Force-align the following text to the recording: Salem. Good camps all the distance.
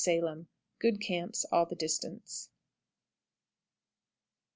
Salem. 0.03 0.47
Good 0.79 0.99
camps 0.99 1.45
all 1.51 1.67
the 1.67 1.75
distance. 1.75 2.49